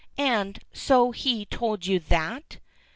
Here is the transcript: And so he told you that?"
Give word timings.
And 0.17 0.57
so 0.73 1.11
he 1.11 1.45
told 1.45 1.85
you 1.85 1.99
that?" 1.99 2.57